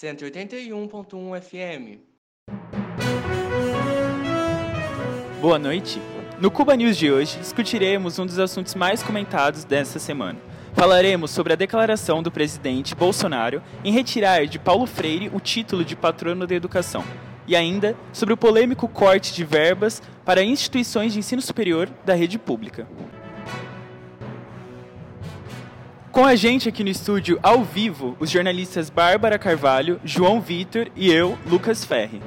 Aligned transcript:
181.1 0.00 1.40
FM. 1.42 1.98
Boa 5.42 5.58
noite. 5.58 6.00
No 6.40 6.50
Cuba 6.50 6.74
News 6.74 6.96
de 6.96 7.12
hoje, 7.12 7.38
discutiremos 7.38 8.18
um 8.18 8.24
dos 8.24 8.38
assuntos 8.38 8.74
mais 8.74 9.02
comentados 9.02 9.62
dessa 9.62 9.98
semana. 9.98 10.38
Falaremos 10.72 11.30
sobre 11.30 11.52
a 11.52 11.56
declaração 11.56 12.22
do 12.22 12.30
presidente 12.30 12.94
Bolsonaro 12.94 13.62
em 13.84 13.92
retirar 13.92 14.46
de 14.46 14.58
Paulo 14.58 14.86
Freire 14.86 15.30
o 15.34 15.38
título 15.38 15.84
de 15.84 15.94
patrono 15.94 16.46
da 16.46 16.54
educação. 16.54 17.04
E 17.46 17.54
ainda 17.54 17.94
sobre 18.10 18.32
o 18.32 18.38
polêmico 18.38 18.88
corte 18.88 19.34
de 19.34 19.44
verbas 19.44 20.02
para 20.24 20.42
instituições 20.42 21.12
de 21.12 21.18
ensino 21.18 21.42
superior 21.42 21.90
da 22.06 22.14
rede 22.14 22.38
pública. 22.38 22.88
Com 26.20 26.26
a 26.26 26.36
gente 26.36 26.68
aqui 26.68 26.84
no 26.84 26.90
estúdio, 26.90 27.40
ao 27.42 27.64
vivo, 27.64 28.14
os 28.20 28.28
jornalistas 28.28 28.90
Bárbara 28.90 29.38
Carvalho, 29.38 29.98
João 30.04 30.38
Vitor 30.38 30.88
e 30.94 31.10
eu, 31.10 31.38
Lucas 31.46 31.82
Ferri. 31.82 32.20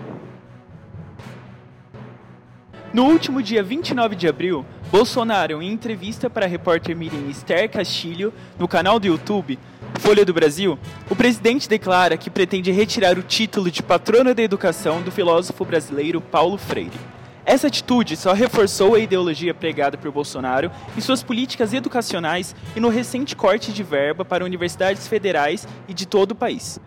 No 2.91 3.03
último 3.03 3.39
dia 3.39 3.61
29 3.61 4.15
de 4.15 4.27
abril, 4.27 4.65
Bolsonaro, 4.91 5.61
em 5.61 5.71
entrevista 5.71 6.27
para 6.27 6.47
a 6.47 6.49
repórter 6.49 6.97
Miriam 6.97 7.29
Esther 7.29 7.69
Castilho, 7.69 8.33
no 8.57 8.67
canal 8.67 8.99
do 8.99 9.05
YouTube 9.05 9.59
Folha 9.99 10.25
do 10.25 10.33
Brasil, 10.33 10.79
o 11.07 11.15
presidente 11.15 11.69
declara 11.69 12.17
que 12.17 12.31
pretende 12.31 12.71
retirar 12.71 13.19
o 13.19 13.21
título 13.21 13.69
de 13.69 13.83
patrona 13.83 14.33
da 14.33 14.41
educação 14.41 15.03
do 15.03 15.11
filósofo 15.11 15.63
brasileiro 15.63 16.19
Paulo 16.19 16.57
Freire. 16.57 17.12
Essa 17.45 17.67
atitude 17.67 18.15
só 18.15 18.31
reforçou 18.31 18.95
a 18.95 18.99
ideologia 18.99 19.53
pregada 19.53 19.97
por 19.97 20.11
Bolsonaro 20.11 20.71
em 20.97 21.01
suas 21.01 21.21
políticas 21.21 21.73
educacionais 21.73 22.55
e 22.75 22.79
no 22.79 22.87
recente 22.87 23.35
corte 23.35 23.73
de 23.73 23.83
verba 23.83 24.23
para 24.23 24.45
universidades 24.45 25.07
federais 25.07 25.67
e 25.87 25.93
de 25.93 26.07
todo 26.07 26.31
o 26.31 26.35
país. 26.35 26.79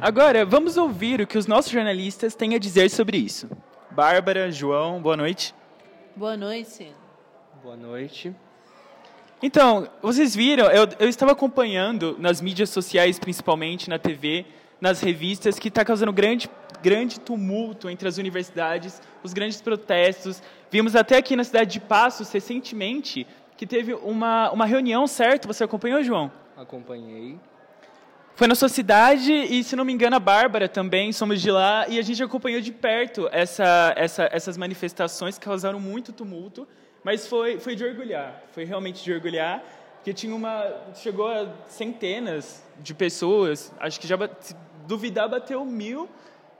Agora, 0.00 0.44
vamos 0.44 0.76
ouvir 0.76 1.20
o 1.20 1.26
que 1.26 1.38
os 1.38 1.46
nossos 1.46 1.72
jornalistas 1.72 2.34
têm 2.34 2.54
a 2.54 2.58
dizer 2.58 2.90
sobre 2.90 3.16
isso. 3.16 3.48
Bárbara, 3.90 4.50
João, 4.50 5.00
boa 5.00 5.16
noite. 5.16 5.54
Boa 6.14 6.36
noite. 6.36 6.92
Boa 7.62 7.76
noite. 7.76 8.34
Então, 9.42 9.88
vocês 10.02 10.36
viram, 10.36 10.66
eu, 10.70 10.86
eu 10.98 11.08
estava 11.08 11.32
acompanhando 11.32 12.16
nas 12.18 12.40
mídias 12.40 12.70
sociais, 12.70 13.18
principalmente 13.18 13.88
na 13.88 13.98
TV, 13.98 14.44
nas 14.82 15.00
revistas, 15.00 15.60
que 15.60 15.68
está 15.68 15.84
causando 15.84 16.12
grande 16.12 16.50
grande 16.82 17.20
tumulto 17.20 17.88
entre 17.88 18.08
as 18.08 18.18
universidades, 18.18 19.00
os 19.22 19.32
grandes 19.32 19.62
protestos. 19.62 20.42
Vimos 20.68 20.96
até 20.96 21.16
aqui 21.16 21.36
na 21.36 21.44
cidade 21.44 21.70
de 21.70 21.78
Passos, 21.78 22.32
recentemente, 22.32 23.24
que 23.56 23.64
teve 23.64 23.94
uma, 23.94 24.50
uma 24.50 24.66
reunião, 24.66 25.06
certo? 25.06 25.46
Você 25.46 25.62
acompanhou, 25.62 26.02
João? 26.02 26.32
Acompanhei. 26.56 27.38
Foi 28.34 28.48
na 28.48 28.56
sua 28.56 28.68
cidade 28.68 29.32
e, 29.32 29.62
se 29.62 29.76
não 29.76 29.84
me 29.84 29.92
engano, 29.92 30.16
a 30.16 30.18
Bárbara 30.18 30.68
também, 30.68 31.12
somos 31.12 31.40
de 31.40 31.52
lá, 31.52 31.86
e 31.86 32.00
a 32.00 32.02
gente 32.02 32.20
acompanhou 32.20 32.60
de 32.60 32.72
perto 32.72 33.28
essa, 33.30 33.94
essa, 33.96 34.28
essas 34.32 34.56
manifestações 34.56 35.38
que 35.38 35.44
causaram 35.44 35.78
muito 35.78 36.12
tumulto, 36.12 36.66
mas 37.04 37.28
foi, 37.28 37.60
foi 37.60 37.76
de 37.76 37.84
orgulhar, 37.84 38.42
foi 38.50 38.64
realmente 38.64 39.04
de 39.04 39.12
orgulhar, 39.12 39.62
porque 39.96 40.12
tinha 40.12 40.34
uma, 40.34 40.66
chegou 40.94 41.28
a 41.28 41.46
centenas 41.68 42.64
de 42.80 42.92
pessoas, 42.92 43.72
acho 43.78 44.00
que 44.00 44.08
já, 44.08 44.16
duvidar, 44.86 45.28
bateu 45.28 45.64
mil, 45.64 46.08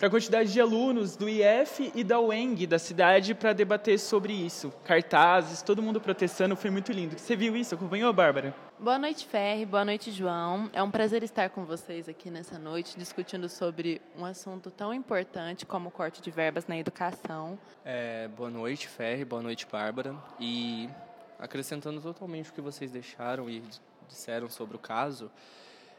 para 0.03 0.09
a 0.09 0.11
quantidade 0.11 0.53
de 0.53 0.61
alunos 0.61 1.15
do 1.15 1.29
IF 1.29 1.93
e 1.95 2.03
da 2.03 2.19
UENG 2.19 2.67
da 2.67 2.77
cidade 2.77 3.37
para 3.37 3.53
debater 3.53 4.01
sobre 4.01 4.33
isso. 4.33 4.73
Cartazes, 4.85 5.63
todo 5.63 5.81
mundo 5.81 6.01
protestando, 6.01 6.57
foi 6.57 6.71
muito 6.71 6.91
lindo. 6.91 7.17
Você 7.17 7.37
viu 7.37 7.55
isso? 7.55 7.77
Acompanhou, 7.77 8.13
Bárbara? 8.13 8.53
Boa 8.81 8.99
noite, 8.99 9.25
Ferri. 9.25 9.65
Boa 9.65 9.85
noite, 9.85 10.11
João. 10.11 10.69
É 10.73 10.83
um 10.83 10.91
prazer 10.91 11.23
estar 11.23 11.51
com 11.51 11.65
vocês 11.65 12.09
aqui 12.09 12.33
nessa 12.33 12.59
noite, 12.59 12.99
discutindo 12.99 13.49
sobre 13.49 14.03
um 14.19 14.25
assunto 14.25 14.73
tão 14.73 14.93
importante 14.93 15.65
como 15.65 15.89
o 15.89 15.93
corte 15.93 16.21
de 16.21 16.33
verbas 16.33 16.67
na 16.67 16.77
educação. 16.77 17.57
É, 17.85 18.27
boa 18.37 18.51
noite, 18.51 18.89
Ferri. 18.89 19.25
Boa 19.25 19.41
noite, 19.41 19.69
Bárbara. 19.71 20.17
E 20.41 20.91
acrescentando 21.39 22.01
totalmente 22.01 22.51
o 22.51 22.53
que 22.53 22.61
vocês 22.61 22.91
deixaram 22.91 23.49
e 23.49 23.63
disseram 24.09 24.51
sobre 24.51 24.75
o 24.75 24.81
caso, 24.81 25.31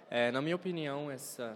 é, 0.10 0.30
na 0.30 0.42
minha 0.42 0.58
opinião, 0.58 1.10
essa 1.10 1.56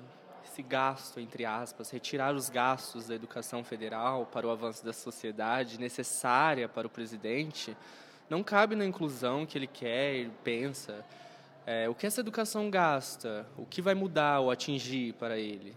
esse 0.52 0.62
gasto, 0.64 1.20
entre 1.20 1.46
aspas, 1.46 1.90
retirar 1.90 2.34
os 2.34 2.50
gastos 2.50 3.08
da 3.08 3.16
educação 3.16 3.64
federal 3.64 4.26
para 4.26 4.48
o 4.48 4.50
avanço 4.50 4.84
da 4.84 4.94
sociedade 4.94 5.80
necessária 5.80 6.68
para 6.68 6.88
o 6.88 6.90
presidente, 6.90 7.76
não 8.30 8.42
cabe 8.42 8.76
na 8.76 8.86
inclusão 8.86 9.46
que 9.46 9.58
ele 9.58 9.68
quer 9.68 10.16
e 10.16 10.30
pensa. 10.44 11.06
É, 11.66 11.88
o 11.90 11.94
que 11.94 12.08
essa 12.08 12.22
educação 12.22 12.70
gasta? 12.70 13.46
O 13.58 13.66
que 13.66 13.82
vai 13.82 13.94
mudar 13.94 14.40
ou 14.40 14.50
atingir 14.50 15.14
para 15.14 15.38
ele? 15.38 15.76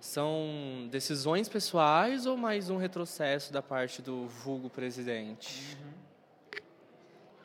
São 0.00 0.88
decisões 0.90 1.48
pessoais 1.48 2.26
ou 2.26 2.36
mais 2.36 2.70
um 2.70 2.76
retrocesso 2.76 3.52
da 3.52 3.62
parte 3.62 4.02
do 4.02 4.26
vulgo 4.28 4.68
presidente? 4.68 5.76
Uhum. 5.80 5.98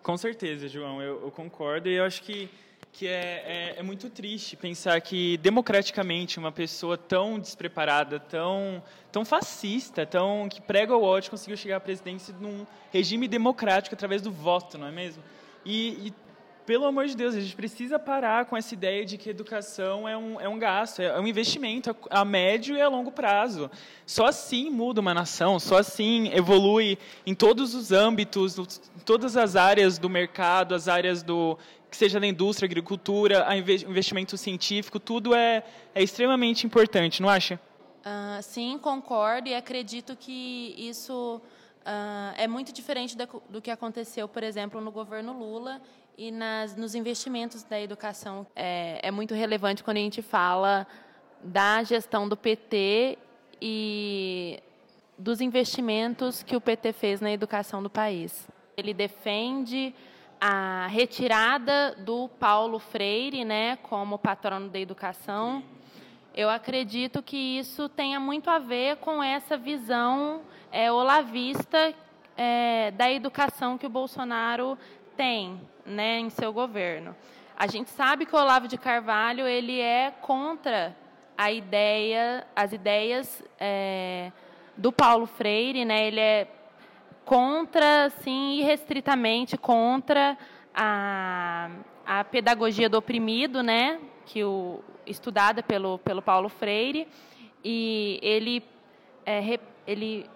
Com 0.04 0.18
certeza, 0.18 0.68
João, 0.68 1.02
eu, 1.02 1.24
eu 1.24 1.32
concordo 1.32 1.88
e 1.88 1.94
eu 1.94 2.04
acho 2.04 2.22
que 2.24 2.50
que 2.94 3.08
é, 3.08 3.12
é, 3.12 3.80
é, 3.80 3.84
muito 3.84 4.08
triste 4.08 4.56
pensar 4.56 5.02
que 5.02 5.36
democraticamente 5.38 6.38
uma 6.38 6.52
pessoa 6.52 6.96
tão 6.96 7.40
despreparada, 7.40 8.20
tão 8.20 8.82
tão 9.12 9.26
fascista, 9.26 10.06
tão 10.06 10.48
que 10.48 10.62
prega 10.62 10.96
o 10.96 11.04
ódio 11.04 11.32
conseguiu 11.32 11.58
chegar 11.58 11.78
à 11.78 11.80
presidência 11.80 12.34
num 12.40 12.66
regime 12.92 13.28
democrático 13.28 13.96
através 13.96 14.22
do 14.22 14.32
voto, 14.32 14.78
não 14.78 14.88
é 14.88 14.92
mesmo? 14.92 15.24
E, 15.66 16.08
e, 16.08 16.14
pelo 16.66 16.86
amor 16.86 17.06
de 17.06 17.16
Deus, 17.16 17.36
a 17.36 17.40
gente 17.40 17.56
precisa 17.56 18.00
parar 18.00 18.46
com 18.46 18.56
essa 18.56 18.74
ideia 18.74 19.06
de 19.06 19.18
que 19.18 19.30
educação 19.30 20.08
é 20.08 20.18
um, 20.18 20.40
é 20.40 20.48
um 20.48 20.58
gasto, 20.58 21.02
é 21.02 21.20
um 21.20 21.28
investimento 21.28 21.96
a, 22.10 22.22
a 22.22 22.26
médio 22.26 22.76
e 22.76 22.82
a 22.82 22.88
longo 22.88 23.12
prazo. 23.12 23.70
Só 24.06 24.26
assim 24.26 24.70
muda 24.70 25.02
uma 25.02 25.14
nação, 25.14 25.60
só 25.60 25.78
assim 25.78 26.30
evolui 26.34 26.98
em 27.26 27.36
todos 27.36 27.76
os 27.76 27.92
âmbitos, 27.92 28.58
em 28.58 29.00
todas 29.06 29.36
as 29.36 29.56
áreas 29.56 29.98
do 29.98 30.10
mercado, 30.10 30.74
as 30.74 30.88
áreas 30.88 31.22
do 31.22 31.58
que 31.90 31.98
seja 31.98 32.20
da 32.20 32.26
indústria, 32.26 32.66
agricultura, 32.66 33.46
investimento 33.56 34.36
científico, 34.36 35.00
tudo 35.00 35.36
é, 35.36 35.64
é 35.94 36.02
extremamente 36.02 36.66
importante, 36.66 37.22
não 37.22 37.30
acha? 37.30 37.60
Uh, 38.00 38.42
sim, 38.42 38.80
concordo 38.80 39.48
e 39.48 39.54
acredito 39.54 40.16
que 40.16 40.74
isso 40.76 41.40
uh, 41.86 42.34
é 42.36 42.48
muito 42.48 42.74
diferente 42.74 43.16
da, 43.16 43.28
do 43.50 43.62
que 43.62 43.72
aconteceu, 43.72 44.28
por 44.28 44.44
exemplo, 44.44 44.82
no 44.82 44.92
governo 44.92 45.34
Lula 45.34 45.82
e 46.18 46.32
nas, 46.32 46.76
nos 46.76 46.96
investimentos 46.96 47.64
da 47.64 47.80
educação. 47.80 48.46
É, 48.56 49.00
é 49.02 49.12
muito 49.12 49.34
relevante 49.34 49.84
quando 49.84 49.98
a 49.98 50.02
gente 50.02 50.22
fala 50.22 50.88
da 51.44 51.84
gestão 51.84 52.28
do 52.28 52.38
PT 52.38 53.18
e 53.62 54.62
dos 55.18 55.42
investimentos 55.42 56.44
que 56.44 56.56
o 56.56 56.62
PT 56.62 56.94
fez 56.94 57.22
na 57.22 57.32
educação 57.32 57.84
do 57.84 57.90
país. 57.90 58.48
Ele 58.76 58.94
defende 58.94 59.94
a 60.40 60.88
retirada 60.88 61.96
do 62.00 62.28
Paulo 62.28 62.80
Freire, 62.80 63.46
né, 63.46 63.78
como 63.78 64.18
patrono 64.18 64.70
da 64.70 64.80
educação, 64.80 65.64
eu 66.34 66.50
acredito 66.50 67.22
que 67.22 67.38
isso 67.38 67.88
tenha 67.88 68.20
muito 68.20 68.50
a 68.50 68.58
ver 68.58 68.98
com 68.98 69.24
essa 69.24 69.56
visão 69.56 70.42
é, 70.72 70.92
olavista 70.92 71.94
é, 72.36 72.92
da 72.92 73.12
educação 73.12 73.78
que 73.78 73.86
o 73.86 73.90
Bolsonaro 73.90 74.78
tem, 75.16 75.62
né, 75.86 76.20
em 76.20 76.30
seu 76.30 76.52
governo. 76.52 77.16
A 77.56 77.68
gente 77.68 77.92
sabe 77.92 78.26
que 78.26 78.36
o 78.36 78.40
Olavo 78.40 78.68
de 78.68 78.78
Carvalho 78.78 79.48
ele 79.48 79.80
é 79.80 80.12
contra 80.22 80.96
a 81.38 81.52
ideia, 81.52 82.48
as 82.56 82.74
ideias 82.74 83.44
é, 83.60 84.32
do 84.76 84.92
Paulo 84.92 85.28
Freire, 85.28 85.86
né? 85.86 86.08
Ele 86.08 86.20
é 86.20 86.48
contra, 87.26 88.10
sim, 88.10 88.60
irrestritamente 88.60 89.56
contra 89.56 90.38
a, 90.74 91.70
a 92.06 92.24
pedagogia 92.24 92.90
do 92.90 92.98
oprimido, 92.98 93.64
né, 93.64 94.00
que 94.26 94.44
o, 94.44 94.84
estudada 95.06 95.64
pelo, 95.64 95.98
pelo 96.00 96.22
Paulo 96.22 96.50
Freire, 96.50 97.08
e 97.64 98.20
ele, 98.22 98.64
é, 99.26 99.60
ele 99.88 100.30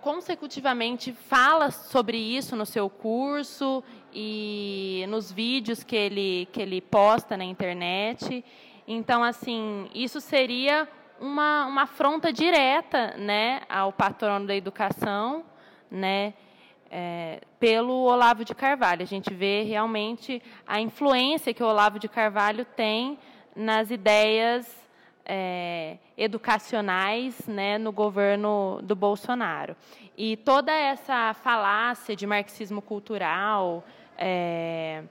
consecutivamente 0.00 1.12
fala 1.12 1.70
sobre 1.72 2.16
isso 2.16 2.54
no 2.54 2.64
seu 2.64 2.88
curso 2.88 3.82
e 4.14 5.04
nos 5.08 5.32
vídeos 5.32 5.82
que 5.82 5.96
ele, 5.96 6.48
que 6.52 6.62
ele 6.62 6.80
posta 6.80 7.36
na 7.36 7.44
internet. 7.44 8.44
Então, 8.86 9.24
assim, 9.24 9.90
isso 9.92 10.20
seria 10.20 10.88
uma, 11.20 11.66
uma 11.66 11.82
afronta 11.82 12.32
direta 12.32 13.16
né, 13.16 13.62
ao 13.68 13.92
patrono 13.92 14.46
da 14.46 14.54
educação, 14.54 15.44
né, 15.90 16.34
é, 16.88 17.40
pelo 17.58 18.04
Olavo 18.04 18.44
de 18.44 18.54
Carvalho. 18.54 19.02
A 19.02 19.06
gente 19.06 19.34
vê 19.34 19.62
realmente 19.62 20.40
a 20.66 20.80
influência 20.80 21.52
que 21.52 21.62
o 21.62 21.66
Olavo 21.66 21.98
de 21.98 22.08
Carvalho 22.08 22.64
tem 22.64 23.18
nas 23.56 23.90
ideias 23.90 24.86
é, 25.24 25.96
educacionais 26.16 27.46
né, 27.48 27.78
no 27.78 27.90
governo 27.90 28.80
do 28.82 28.94
Bolsonaro. 28.94 29.74
E 30.16 30.36
toda 30.36 30.72
essa 30.72 31.34
falácia 31.34 32.14
de 32.14 32.26
marxismo 32.26 32.80
cultural, 32.80 33.84
é, 34.16 35.02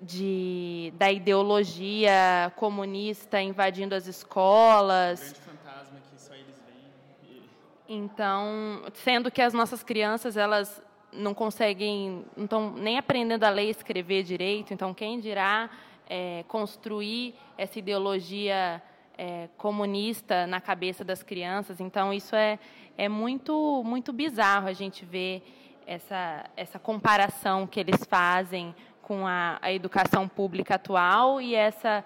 de, 0.00 0.92
da 0.96 1.10
ideologia 1.10 2.52
comunista 2.56 3.40
invadindo 3.40 3.94
as 3.94 4.06
escolas. 4.06 5.20
Grande 5.20 5.40
fantasma 5.40 5.98
que 6.10 6.20
só 6.20 6.34
eles 6.34 6.62
veem. 6.66 7.42
Então, 7.88 8.82
sendo 8.94 9.30
que 9.30 9.42
as 9.42 9.52
nossas 9.52 9.82
crianças 9.82 10.36
elas 10.36 10.82
não 11.12 11.34
conseguem, 11.34 12.24
não 12.36 12.44
estão 12.44 12.70
nem 12.70 12.96
aprendendo 12.96 13.44
a 13.44 13.50
ler 13.50 13.66
e 13.66 13.70
escrever 13.70 14.22
direito. 14.22 14.72
Então, 14.72 14.94
quem 14.94 15.18
dirá 15.18 15.68
é, 16.10 16.44
construir 16.46 17.34
essa 17.56 17.78
ideologia 17.78 18.82
é, 19.16 19.48
comunista 19.56 20.46
na 20.46 20.60
cabeça 20.60 21.02
das 21.02 21.22
crianças? 21.22 21.80
Então, 21.80 22.12
isso 22.12 22.36
é 22.36 22.58
é 22.98 23.08
muito 23.08 23.82
muito 23.82 24.12
bizarro 24.12 24.68
a 24.68 24.74
gente 24.74 25.06
ver 25.06 25.42
essa 25.86 26.44
essa 26.54 26.78
comparação 26.78 27.66
que 27.66 27.80
eles 27.80 28.04
fazem 28.04 28.74
com 29.10 29.26
a, 29.26 29.58
a 29.60 29.72
educação 29.72 30.28
pública 30.28 30.76
atual 30.76 31.40
e 31.40 31.52
essa, 31.52 32.04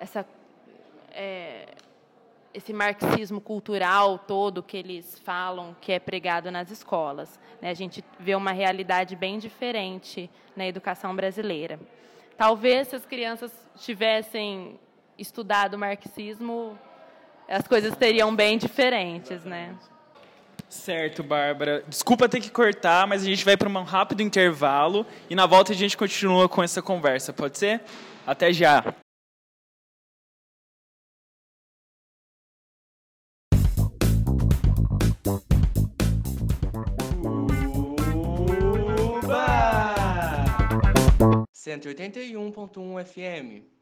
essa, 0.00 0.26
é, 1.12 1.68
esse 2.52 2.72
marxismo 2.72 3.40
cultural 3.40 4.18
todo 4.18 4.60
que 4.60 4.76
eles 4.76 5.16
falam 5.20 5.76
que 5.80 5.92
é 5.92 6.00
pregado 6.00 6.50
nas 6.50 6.68
escolas. 6.72 7.38
Né? 7.62 7.70
A 7.70 7.74
gente 7.74 8.04
vê 8.18 8.34
uma 8.34 8.50
realidade 8.50 9.14
bem 9.14 9.38
diferente 9.38 10.28
na 10.56 10.66
educação 10.66 11.14
brasileira. 11.14 11.78
Talvez 12.40 12.88
se 12.88 12.96
as 12.96 13.04
crianças 13.04 13.52
tivessem 13.76 14.80
estudado 15.18 15.76
marxismo, 15.76 16.78
as 17.46 17.68
coisas 17.68 17.94
teriam 17.94 18.34
bem 18.34 18.56
diferentes, 18.56 19.44
né? 19.44 19.76
Certo, 20.66 21.22
Bárbara. 21.22 21.84
Desculpa 21.86 22.30
ter 22.30 22.40
que 22.40 22.50
cortar, 22.50 23.06
mas 23.06 23.20
a 23.20 23.26
gente 23.26 23.44
vai 23.44 23.58
para 23.58 23.68
um 23.68 23.82
rápido 23.82 24.22
intervalo 24.22 25.04
e 25.28 25.34
na 25.34 25.44
volta 25.44 25.72
a 25.72 25.76
gente 25.76 25.98
continua 25.98 26.48
com 26.48 26.62
essa 26.62 26.80
conversa, 26.80 27.30
pode 27.30 27.58
ser? 27.58 27.82
Até 28.26 28.54
já. 28.54 28.94
181.1 41.78 43.04
FM 43.04 43.80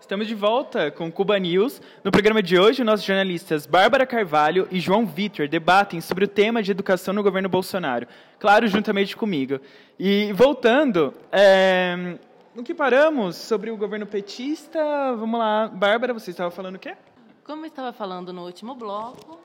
Estamos 0.00 0.26
de 0.26 0.34
volta 0.34 0.90
com 0.90 1.06
o 1.06 1.12
Cuba 1.12 1.38
News. 1.38 1.80
No 2.02 2.10
programa 2.10 2.42
de 2.42 2.58
hoje, 2.58 2.82
nossos 2.82 3.06
jornalistas 3.06 3.66
Bárbara 3.66 4.04
Carvalho 4.04 4.66
e 4.68 4.80
João 4.80 5.06
Vitor 5.06 5.46
debatem 5.46 6.00
sobre 6.00 6.24
o 6.24 6.28
tema 6.28 6.60
de 6.60 6.72
educação 6.72 7.14
no 7.14 7.22
governo 7.22 7.48
Bolsonaro. 7.48 8.08
Claro, 8.40 8.66
juntamente 8.66 9.16
comigo. 9.16 9.60
E 9.96 10.32
voltando, 10.32 11.14
é, 11.30 12.18
no 12.52 12.64
que 12.64 12.74
paramos 12.74 13.36
sobre 13.36 13.70
o 13.70 13.76
governo 13.76 14.04
petista, 14.04 14.80
vamos 15.16 15.38
lá. 15.38 15.68
Bárbara, 15.68 16.12
você 16.12 16.32
estava 16.32 16.50
falando 16.50 16.74
o 16.74 16.80
quê? 16.80 16.96
Como 17.44 17.64
eu 17.64 17.68
estava 17.68 17.92
falando 17.92 18.32
no 18.32 18.44
último 18.44 18.74
bloco, 18.74 19.38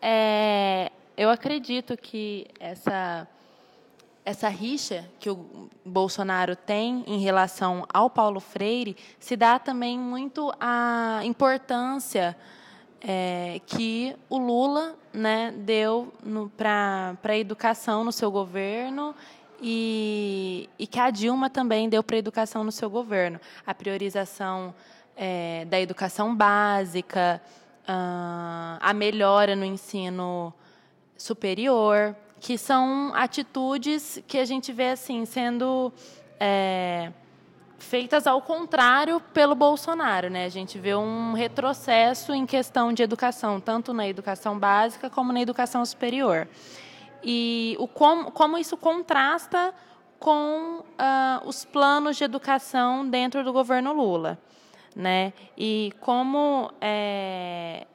é, 0.00 0.92
eu 1.16 1.28
acredito 1.28 1.96
que 1.96 2.46
essa 2.60 3.26
essa 4.26 4.48
rixa 4.48 5.08
que 5.20 5.30
o 5.30 5.70
Bolsonaro 5.84 6.56
tem 6.56 7.04
em 7.06 7.20
relação 7.20 7.86
ao 7.94 8.10
Paulo 8.10 8.40
Freire 8.40 8.96
se 9.20 9.36
dá 9.36 9.56
também 9.56 9.96
muito 9.96 10.52
à 10.58 11.20
importância 11.22 12.36
é, 13.00 13.60
que 13.64 14.16
o 14.28 14.36
Lula 14.36 14.96
né, 15.12 15.54
deu 15.56 16.12
para 16.56 17.16
a 17.22 17.38
educação 17.38 18.02
no 18.02 18.10
seu 18.10 18.28
governo 18.28 19.14
e, 19.62 20.68
e, 20.76 20.88
que 20.88 20.98
a 20.98 21.08
Dilma 21.08 21.48
também 21.48 21.88
deu 21.88 22.02
para 22.02 22.16
a 22.16 22.18
educação 22.18 22.64
no 22.64 22.72
seu 22.72 22.90
governo. 22.90 23.40
A 23.64 23.72
priorização 23.72 24.74
é, 25.16 25.64
da 25.66 25.80
educação 25.80 26.34
básica, 26.34 27.40
a 27.86 28.92
melhora 28.92 29.54
no 29.54 29.64
ensino 29.64 30.52
superior, 31.16 32.16
que 32.40 32.58
são 32.58 33.12
atitudes 33.14 34.22
que 34.26 34.38
a 34.38 34.44
gente 34.44 34.72
vê 34.72 34.90
assim 34.90 35.24
sendo 35.24 35.92
é, 36.38 37.12
feitas 37.78 38.26
ao 38.26 38.40
contrário 38.42 39.20
pelo 39.32 39.54
Bolsonaro, 39.54 40.28
né? 40.28 40.44
A 40.44 40.48
gente 40.48 40.78
vê 40.78 40.94
um 40.94 41.32
retrocesso 41.32 42.32
em 42.32 42.46
questão 42.46 42.92
de 42.92 43.02
educação, 43.02 43.60
tanto 43.60 43.92
na 43.92 44.06
educação 44.06 44.58
básica 44.58 45.08
como 45.08 45.32
na 45.32 45.40
educação 45.40 45.84
superior. 45.84 46.48
E 47.22 47.76
o 47.78 47.88
como, 47.88 48.30
como 48.30 48.58
isso 48.58 48.76
contrasta 48.76 49.74
com 50.18 50.80
uh, 50.80 51.46
os 51.46 51.64
planos 51.64 52.16
de 52.16 52.24
educação 52.24 53.08
dentro 53.08 53.44
do 53.44 53.52
governo 53.52 53.92
Lula, 53.92 54.38
né? 54.94 55.32
E 55.56 55.92
como 56.00 56.70
é, 56.80 57.86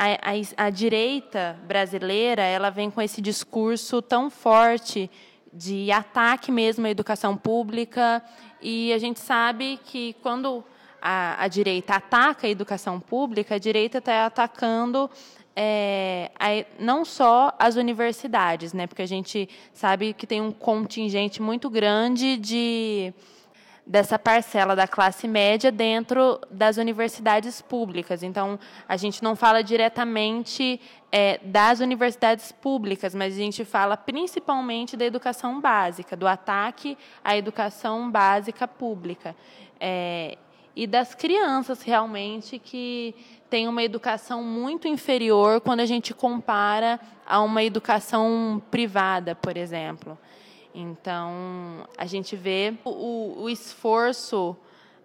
a, 0.00 0.30
a, 0.30 0.66
a 0.66 0.70
direita 0.70 1.58
brasileira 1.68 2.40
ela 2.40 2.70
vem 2.70 2.90
com 2.90 3.02
esse 3.02 3.20
discurso 3.20 4.00
tão 4.00 4.30
forte 4.30 5.10
de 5.52 5.92
ataque 5.92 6.50
mesmo 6.50 6.86
à 6.86 6.90
educação 6.90 7.36
pública 7.36 8.22
e 8.62 8.94
a 8.94 8.98
gente 8.98 9.20
sabe 9.20 9.78
que 9.84 10.14
quando 10.22 10.64
a, 11.02 11.44
a 11.44 11.48
direita 11.48 11.96
ataca 11.96 12.46
a 12.46 12.50
educação 12.50 12.98
pública, 12.98 13.56
a 13.56 13.58
direita 13.58 13.98
está 13.98 14.24
atacando 14.24 15.10
é, 15.54 16.30
a, 16.38 16.64
não 16.78 17.04
só 17.04 17.54
as 17.58 17.76
universidades, 17.76 18.72
né? 18.72 18.86
Porque 18.86 19.02
a 19.02 19.06
gente 19.06 19.50
sabe 19.74 20.14
que 20.14 20.26
tem 20.26 20.40
um 20.40 20.52
contingente 20.52 21.42
muito 21.42 21.68
grande 21.68 22.38
de 22.38 23.12
dessa 23.90 24.16
parcela 24.16 24.76
da 24.76 24.86
classe 24.86 25.26
média 25.26 25.72
dentro 25.72 26.40
das 26.48 26.76
universidades 26.76 27.60
públicas. 27.60 28.22
Então, 28.22 28.56
a 28.88 28.96
gente 28.96 29.20
não 29.20 29.34
fala 29.34 29.64
diretamente 29.64 30.80
é, 31.10 31.40
das 31.42 31.80
universidades 31.80 32.52
públicas, 32.52 33.16
mas 33.16 33.34
a 33.34 33.36
gente 33.36 33.64
fala 33.64 33.96
principalmente 33.96 34.96
da 34.96 35.04
educação 35.04 35.60
básica, 35.60 36.16
do 36.16 36.28
ataque 36.28 36.96
à 37.24 37.36
educação 37.36 38.08
básica 38.08 38.68
pública. 38.68 39.34
É, 39.80 40.38
e 40.76 40.86
das 40.86 41.12
crianças, 41.12 41.82
realmente, 41.82 42.60
que 42.60 43.12
têm 43.50 43.66
uma 43.66 43.82
educação 43.82 44.40
muito 44.44 44.86
inferior 44.86 45.60
quando 45.60 45.80
a 45.80 45.86
gente 45.86 46.14
compara 46.14 47.00
a 47.26 47.40
uma 47.40 47.64
educação 47.64 48.62
privada, 48.70 49.34
por 49.34 49.56
exemplo. 49.56 50.16
Então, 50.74 51.88
a 51.96 52.06
gente 52.06 52.36
vê 52.36 52.74
o, 52.84 53.42
o 53.42 53.50
esforço 53.50 54.56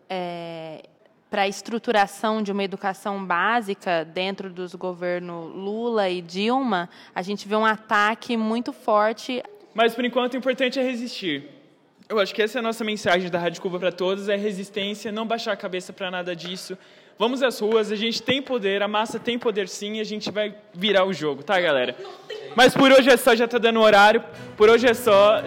é, 0.10 0.84
para 1.30 1.44
a 1.44 1.48
estruturação 1.48 2.42
de 2.42 2.51
uma 2.51 2.63
educação 2.63 3.25
básica 3.25 4.06
dentro 4.06 4.50
dos 4.50 4.75
governos 4.75 5.54
Lula 5.54 6.10
e 6.10 6.22
Dilma, 6.22 6.89
a 7.13 7.22
gente 7.22 7.48
vê 7.48 7.56
um 7.56 7.66
ataque 7.66 8.38
muito 8.38 8.72
forte. 8.72 9.44
Mas, 9.74 9.94
por 9.94 10.06
enquanto, 10.06 10.36
o 10.36 10.38
importante 10.38 10.80
é 10.80 10.84
resistir. 10.84 11.50
Eu 12.08 12.20
acho 12.20 12.34
que 12.36 12.42
essa 12.42 12.58
é 12.58 12.62
a 12.62 12.62
nossa 12.62 12.84
mensagem 12.84 13.30
da 13.32 13.39
Rádio 13.39 13.62
Cuba 13.62 13.80
para 13.80 13.92
todos, 13.92 14.30
é 14.30 14.36
resistência, 14.36 15.12
não 15.12 15.25
baixar 15.25 15.54
a 15.54 15.58
cabeça 15.58 15.92
para 15.92 16.12
nada 16.12 16.36
disso. 16.36 16.78
Vamos 17.17 17.41
às 17.41 17.60
ruas, 17.60 17.91
a 17.93 17.95
gente 17.95 18.22
tem 18.22 18.41
poder, 18.41 18.84
a 18.84 18.89
massa 18.89 19.17
tem 19.17 19.39
poder 19.39 19.69
sim, 19.69 19.98
e 19.98 20.00
a 20.01 20.03
gente 20.03 20.29
vai 20.29 20.53
virar 20.74 21.05
o 21.05 21.13
jogo, 21.13 21.43
tá, 21.43 21.60
galera? 21.62 21.95
Mas 22.55 22.74
por 22.74 22.91
hoje 22.91 23.10
é 23.10 23.15
só, 23.15 23.34
já 23.34 23.45
está 23.45 23.57
dando 23.57 23.79
horário. 23.79 24.22
Por 24.57 24.69
hoje 24.69 24.86
é 24.86 24.93
só. 24.93 25.43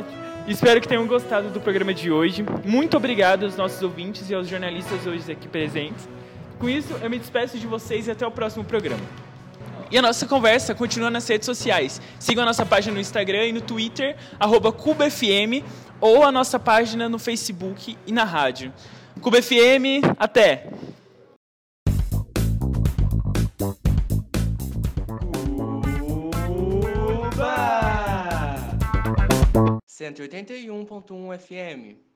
Espero 0.47 0.81
que 0.81 0.89
tenham 0.89 1.07
gostado 1.07 1.51
do 1.51 1.61
programa 1.61 1.93
de 1.93 2.11
hoje. 2.11 2.43
Muito 2.65 2.97
obrigado 2.97 3.45
aos 3.45 3.55
nossos 3.55 3.83
ouvintes 3.83 4.31
e 4.31 4.35
aos 4.35 4.49
jornalistas 4.49 5.07
hoje 5.07 5.31
aqui 5.31 5.47
presentes. 5.47 6.09
Com 6.59 6.71
isso, 6.71 6.95
eu 7.03 7.11
me 7.11 7.19
despeço 7.19 7.59
de 7.59 7.67
vocês 7.67 8.07
e 8.09 8.11
até 8.11 8.27
o 8.27 8.31
próximo 8.31 8.65
programa. 8.65 9.03
E 9.91 9.99
a 9.99 10.03
nossa 10.03 10.27
conversa 10.27 10.75
continua 10.75 11.11
nas 11.11 11.29
redes 11.29 11.45
sociais. 11.47 12.01
Sigam 12.19 12.43
a 12.43 12.47
nossa 12.47 12.65
página 12.65 12.95
no 12.95 13.01
Instagram 13.01 13.47
e 13.47 13.53
no 13.53 13.61
Twitter, 13.61 14.17
CubaFM, 14.77 15.65
ou 16.01 16.25
a 16.25 16.33
nossa 16.33 16.59
página 16.59 17.09
no 17.09 17.19
Facebook 17.19 17.97
e 18.07 18.13
na 18.13 18.25
rádio. 18.25 18.73
CubaFM, 19.21 20.03
até! 20.19 20.78
181.1 29.99 31.05
FM. 31.39 32.08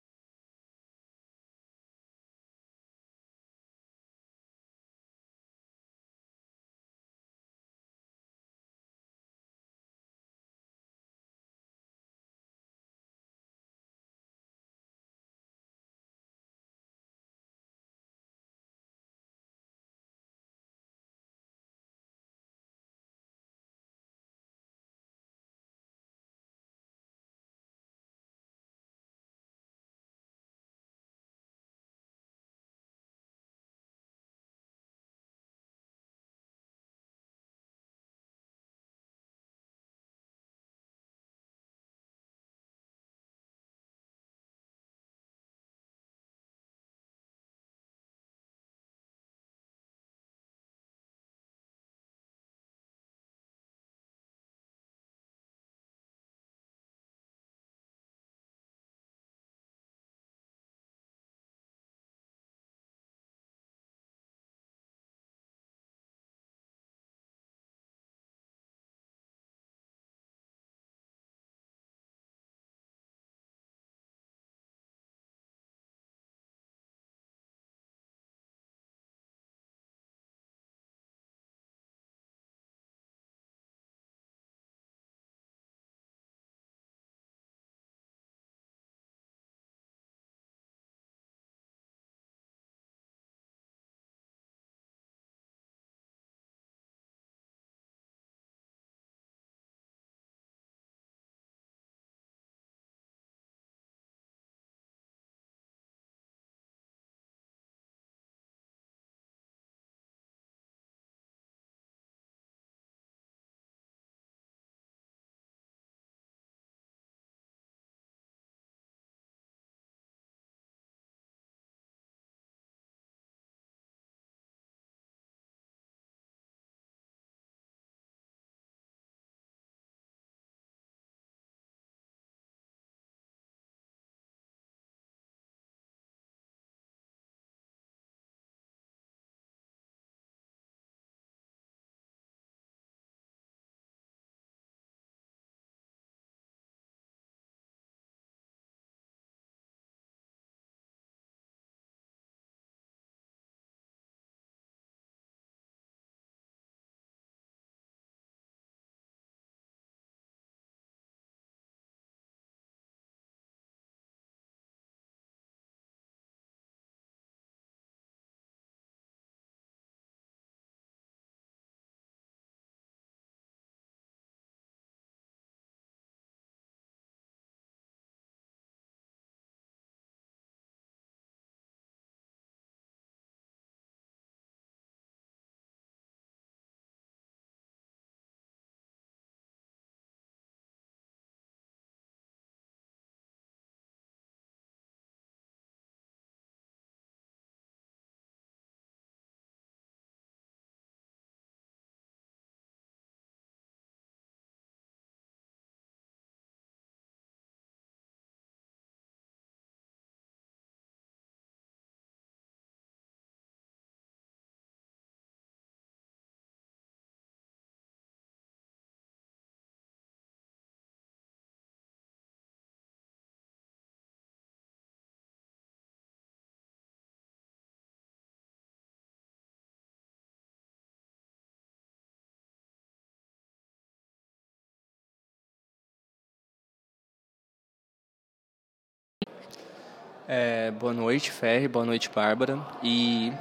É, 240.29 240.71
boa 240.71 240.93
noite, 240.93 241.33
Ferre, 241.33 241.67
boa 241.67 241.85
noite, 241.85 242.09
Bárbara. 242.09 242.57
E 242.81 243.33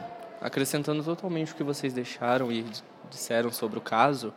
acrescentando 0.42 1.04
totalmente 1.04 1.52
o 1.52 1.56
que 1.56 1.64
vocês 1.64 1.94
deixaram 1.94 2.52
e 2.52 2.66
disseram 3.08 3.52
sobre 3.52 3.78
o 3.78 3.82
caso, 3.82 4.34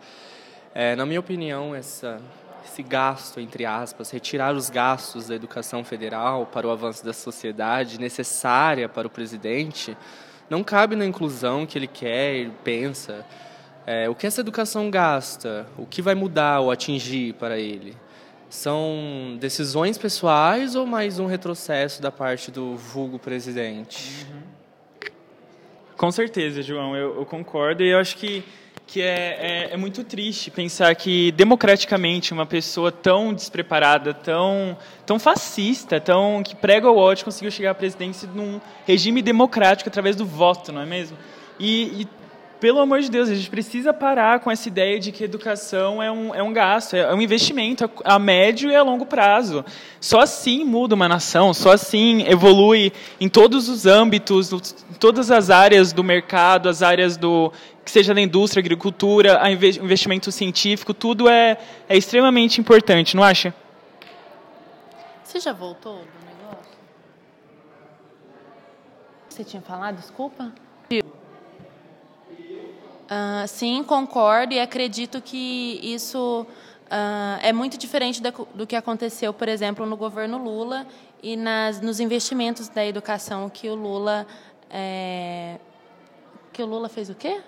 é, 0.74 0.94
na 0.94 1.06
minha 1.06 1.20
opinião, 1.20 1.74
essa, 1.74 2.20
esse 2.62 2.82
gasto, 2.82 3.40
entre 3.40 3.64
aspas, 3.64 4.10
retirar 4.10 4.54
os 4.54 4.68
gastos 4.68 5.28
da 5.28 5.34
educação 5.34 5.82
federal 5.82 6.44
para 6.44 6.66
o 6.66 6.70
avanço 6.70 7.02
da 7.02 7.14
sociedade 7.14 7.98
necessária 7.98 8.90
para 8.90 9.06
o 9.06 9.10
presidente, 9.10 9.96
não 10.50 10.62
cabe 10.62 10.94
na 10.96 11.06
inclusão 11.06 11.64
que 11.64 11.78
ele 11.78 11.86
quer 11.86 12.36
e 12.36 12.50
pensa. 12.62 13.24
É, 13.86 14.06
o 14.06 14.14
que 14.14 14.26
essa 14.26 14.42
educação 14.42 14.90
gasta? 14.90 15.66
O 15.78 15.86
que 15.86 16.02
vai 16.02 16.14
mudar 16.14 16.60
ou 16.60 16.70
atingir 16.70 17.32
para 17.34 17.58
ele? 17.58 17.96
São 18.54 19.36
decisões 19.40 19.98
pessoais 19.98 20.76
ou 20.76 20.86
mais 20.86 21.18
um 21.18 21.26
retrocesso 21.26 22.00
da 22.00 22.12
parte 22.12 22.52
do 22.52 22.76
vulgo 22.76 23.18
presidente? 23.18 24.24
Uhum. 24.30 25.10
Com 25.96 26.12
certeza, 26.12 26.62
João, 26.62 26.94
eu, 26.94 27.16
eu, 27.16 27.26
concordo 27.26 27.82
e 27.82 27.90
eu 27.90 27.98
acho 27.98 28.16
que, 28.16 28.44
que 28.86 29.02
é, 29.02 29.08
é, 29.08 29.70
é, 29.72 29.76
muito 29.76 30.04
triste 30.04 30.52
pensar 30.52 30.94
que 30.94 31.32
democraticamente 31.32 32.32
uma 32.32 32.46
pessoa 32.46 32.92
tão 32.92 33.34
despreparada, 33.34 34.14
tão, 34.14 34.78
tão 35.04 35.18
fascista, 35.18 36.00
tão 36.00 36.40
que 36.40 36.54
prega 36.54 36.88
o 36.88 36.96
ódio 36.96 37.24
conseguiu 37.24 37.50
chegar 37.50 37.72
à 37.72 37.74
presidência 37.74 38.28
num 38.32 38.60
regime 38.86 39.20
democrático 39.20 39.90
através 39.90 40.14
do 40.14 40.24
voto, 40.24 40.70
não 40.70 40.80
é 40.80 40.86
mesmo? 40.86 41.18
E, 41.58 42.02
e 42.02 42.08
pelo 42.64 42.80
amor 42.80 43.02
de 43.02 43.10
Deus, 43.10 43.28
a 43.28 43.34
gente 43.34 43.50
precisa 43.50 43.92
parar 43.92 44.40
com 44.40 44.50
essa 44.50 44.66
ideia 44.68 44.98
de 44.98 45.12
que 45.12 45.22
educação 45.22 46.02
é 46.02 46.10
um, 46.10 46.34
é 46.34 46.42
um 46.42 46.50
gasto, 46.50 46.96
é 46.96 47.14
um 47.14 47.20
investimento 47.20 47.84
a, 48.02 48.14
a 48.14 48.18
médio 48.18 48.70
e 48.70 48.74
a 48.74 48.82
longo 48.82 49.04
prazo. 49.04 49.62
Só 50.00 50.20
assim 50.20 50.64
muda 50.64 50.94
uma 50.94 51.06
nação, 51.06 51.52
só 51.52 51.72
assim 51.72 52.22
evolui 52.26 52.90
em 53.20 53.28
todos 53.28 53.68
os 53.68 53.84
âmbitos, 53.84 54.50
em 54.90 54.94
todas 54.94 55.30
as 55.30 55.50
áreas 55.50 55.92
do 55.92 56.02
mercado, 56.02 56.70
as 56.70 56.80
áreas 56.80 57.18
do 57.18 57.52
que 57.84 57.90
seja 57.90 58.14
da 58.14 58.20
indústria, 58.22 58.62
agricultura, 58.62 59.42
a 59.42 59.50
investimento 59.50 60.32
científico, 60.32 60.94
tudo 60.94 61.28
é, 61.28 61.58
é 61.86 61.98
extremamente 61.98 62.62
importante, 62.62 63.14
não 63.14 63.22
acha? 63.22 63.54
Você 65.22 65.38
já 65.38 65.52
voltou 65.52 65.96
do 65.96 66.26
negócio? 66.26 66.78
Você 69.28 69.44
tinha 69.44 69.60
falado, 69.60 69.96
desculpa? 69.96 70.50
Uh, 73.14 73.46
sim, 73.46 73.84
concordo 73.84 74.54
e 74.54 74.58
acredito 74.58 75.22
que 75.22 75.78
isso 75.80 76.44
uh, 76.86 77.38
é 77.40 77.52
muito 77.52 77.78
diferente 77.78 78.20
da, 78.20 78.32
do 78.52 78.66
que 78.66 78.74
aconteceu, 78.74 79.32
por 79.32 79.46
exemplo, 79.46 79.86
no 79.86 79.96
governo 79.96 80.36
Lula 80.36 80.84
e 81.22 81.36
nas, 81.36 81.80
nos 81.80 82.00
investimentos 82.00 82.68
da 82.68 82.84
educação 82.84 83.48
que 83.48 83.68
o 83.68 83.76
Lula 83.76 84.26
é, 84.68 85.58
que 86.52 86.60
o 86.60 86.66
Lula 86.66 86.88
fez 86.88 87.08
o 87.08 87.14
quê? 87.14 87.40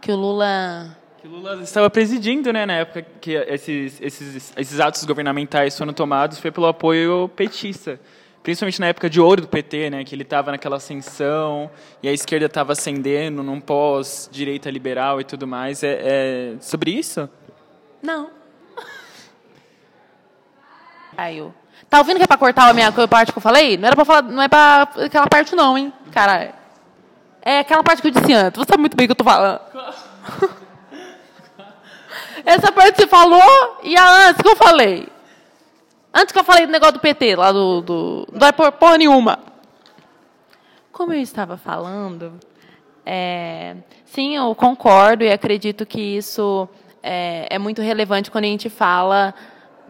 Que 0.00 0.10
o 0.10 0.16
Lula 0.16 0.96
que 1.18 1.28
o 1.28 1.30
Lula 1.30 1.62
estava 1.62 1.88
presidindo, 1.88 2.52
né, 2.52 2.66
na 2.66 2.74
época 2.78 3.06
que 3.20 3.34
esses, 3.34 4.00
esses, 4.00 4.52
esses 4.56 4.80
atos 4.80 5.04
governamentais 5.04 5.78
foram 5.78 5.92
tomados, 5.92 6.40
foi 6.40 6.50
pelo 6.50 6.66
apoio 6.66 7.30
petista 7.36 8.00
principalmente 8.46 8.80
na 8.80 8.86
época 8.86 9.10
de 9.10 9.20
ouro 9.20 9.40
do 9.40 9.48
PT, 9.48 9.90
né, 9.90 10.04
que 10.04 10.14
ele 10.14 10.22
estava 10.22 10.52
naquela 10.52 10.76
ascensão 10.76 11.68
e 12.00 12.08
a 12.08 12.12
esquerda 12.12 12.46
estava 12.46 12.74
ascendendo 12.74 13.42
num 13.42 13.60
pós-direita 13.60 14.70
liberal 14.70 15.20
e 15.20 15.24
tudo 15.24 15.48
mais. 15.48 15.82
É, 15.82 15.98
é 16.00 16.54
sobre 16.60 16.92
isso? 16.92 17.28
Não. 18.00 18.30
Caio. 21.16 21.52
Tá 21.90 21.98
ouvindo 21.98 22.18
que 22.18 22.22
é 22.22 22.26
pra 22.28 22.36
cortar 22.36 22.68
a 22.68 22.72
minha 22.72 22.92
parte 23.08 23.32
que 23.32 23.38
eu 23.38 23.42
falei? 23.42 23.76
Não 23.76 23.88
era 23.88 23.96
pra 23.96 24.04
falar, 24.04 24.22
não 24.22 24.40
é 24.40 24.46
pra 24.46 24.88
aquela 24.94 25.26
parte 25.26 25.56
não, 25.56 25.76
hein, 25.76 25.92
cara. 26.12 26.54
É 27.42 27.58
aquela 27.58 27.82
parte 27.82 28.00
que 28.00 28.06
eu 28.06 28.12
disse 28.12 28.32
antes. 28.32 28.60
Você 28.60 28.68
sabe 28.68 28.80
muito 28.80 28.96
bem 28.96 29.06
o 29.06 29.08
que 29.08 29.12
eu 29.12 29.16
tô 29.16 29.24
falando. 29.24 29.58
Essa 32.46 32.70
parte 32.70 32.98
você 32.98 33.08
falou 33.08 33.80
e 33.82 33.96
a 33.96 34.28
antes 34.28 34.40
que 34.40 34.48
eu 34.48 34.54
falei. 34.54 35.15
Antes 36.18 36.32
que 36.32 36.38
eu 36.38 36.44
falei 36.44 36.64
do 36.64 36.72
negócio 36.72 36.94
do 36.94 37.00
PT, 37.00 37.36
lá 37.36 37.52
do. 37.52 37.82
do 37.82 38.28
não 38.32 38.48
é 38.48 38.52
por 38.52 38.72
porra 38.72 38.96
nenhuma. 38.96 39.38
Como 40.90 41.12
eu 41.12 41.20
estava 41.20 41.58
falando, 41.58 42.40
é, 43.04 43.76
sim, 44.06 44.34
eu 44.34 44.54
concordo 44.54 45.22
e 45.24 45.30
acredito 45.30 45.84
que 45.84 46.00
isso 46.00 46.66
é, 47.02 47.46
é 47.50 47.58
muito 47.58 47.82
relevante 47.82 48.30
quando 48.30 48.44
a 48.44 48.48
gente 48.48 48.70
fala 48.70 49.34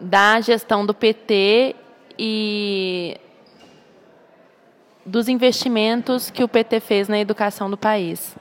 da 0.01 0.41
gestão 0.41 0.85
do 0.85 0.93
PT 0.93 1.77
e 2.19 3.17
dos 5.05 5.29
investimentos 5.29 6.29
que 6.29 6.43
o 6.43 6.49
PT 6.49 6.81
fez 6.81 7.07
na 7.07 7.21
educação 7.21 7.71
do 7.71 7.77
país. 7.77 8.37